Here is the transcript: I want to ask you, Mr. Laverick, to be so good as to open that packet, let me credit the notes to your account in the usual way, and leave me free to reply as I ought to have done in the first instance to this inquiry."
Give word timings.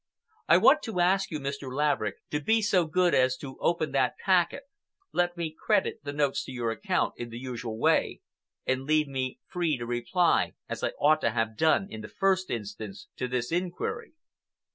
I 0.47 0.57
want 0.57 0.81
to 0.85 0.99
ask 0.99 1.29
you, 1.29 1.39
Mr. 1.39 1.71
Laverick, 1.71 2.27
to 2.31 2.39
be 2.39 2.63
so 2.63 2.87
good 2.87 3.13
as 3.13 3.37
to 3.37 3.59
open 3.59 3.91
that 3.91 4.17
packet, 4.17 4.63
let 5.11 5.37
me 5.37 5.55
credit 5.55 5.99
the 6.03 6.11
notes 6.11 6.43
to 6.45 6.51
your 6.51 6.71
account 6.71 7.13
in 7.17 7.29
the 7.29 7.37
usual 7.37 7.77
way, 7.77 8.21
and 8.65 8.85
leave 8.85 9.07
me 9.07 9.37
free 9.45 9.77
to 9.77 9.85
reply 9.85 10.53
as 10.67 10.83
I 10.83 10.89
ought 10.99 11.21
to 11.21 11.29
have 11.29 11.55
done 11.55 11.85
in 11.87 12.01
the 12.01 12.07
first 12.07 12.49
instance 12.49 13.09
to 13.17 13.27
this 13.27 13.51
inquiry." 13.51 14.13